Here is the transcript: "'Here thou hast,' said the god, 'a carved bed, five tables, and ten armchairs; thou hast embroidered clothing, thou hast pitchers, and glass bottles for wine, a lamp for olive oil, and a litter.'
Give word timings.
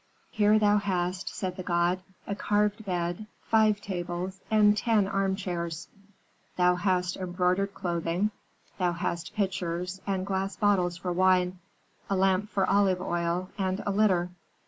"'Here 0.31 0.57
thou 0.57 0.77
hast,' 0.79 1.29
said 1.29 1.57
the 1.57 1.61
god, 1.61 2.01
'a 2.25 2.33
carved 2.33 2.83
bed, 2.85 3.27
five 3.43 3.81
tables, 3.81 4.41
and 4.49 4.75
ten 4.75 5.07
armchairs; 5.07 5.89
thou 6.55 6.73
hast 6.73 7.17
embroidered 7.17 7.75
clothing, 7.75 8.31
thou 8.79 8.93
hast 8.93 9.35
pitchers, 9.35 10.01
and 10.07 10.25
glass 10.25 10.55
bottles 10.55 10.97
for 10.97 11.13
wine, 11.13 11.59
a 12.09 12.15
lamp 12.15 12.49
for 12.49 12.67
olive 12.67 12.99
oil, 12.99 13.49
and 13.59 13.83
a 13.85 13.91
litter.' 13.91 14.31